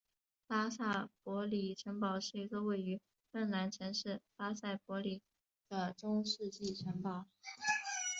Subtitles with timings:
[0.47, 2.99] 拉塞博里城堡是一座位于
[3.31, 5.21] 芬兰城市拉塞博里
[5.69, 7.27] 的中世纪城堡。